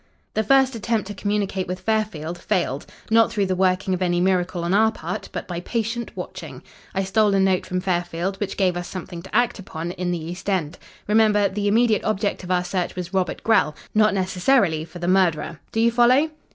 [0.33, 4.63] "The first attempt to communicate with Fairfield failed, not through the working of any miracle
[4.63, 6.63] on our part, but by patient watching.
[6.95, 10.17] I stole a note from Fairfield, which gave us something to act upon, in the
[10.17, 10.79] East End.
[11.07, 15.59] Remember, the immediate object of our search was Robert Grell not necessarily for the murderer.
[15.71, 16.31] Do you follow?"